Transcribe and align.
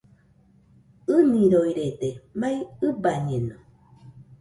ɨniroirede, 1.15 2.09
mai 2.39 2.55
ɨbañeno 2.87 3.55